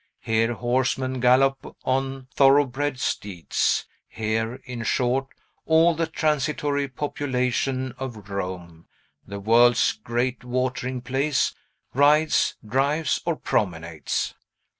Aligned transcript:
Here 0.21 0.53
horsemen 0.55 1.19
gallop 1.19 1.75
on 1.83 2.27
thoroughbred 2.33 2.99
steeds. 2.99 3.85
Here, 4.07 4.55
in 4.65 4.81
short, 4.81 5.27
all 5.67 5.93
the 5.93 6.07
transitory 6.07 6.87
population 6.87 7.93
of 7.99 8.27
Rome, 8.31 8.87
the 9.27 9.39
world's 9.39 9.93
great 9.93 10.43
watering 10.43 11.01
place, 11.01 11.53
rides, 11.93 12.55
drives, 12.67 13.21
or 13.27 13.35
promenades! 13.35 14.33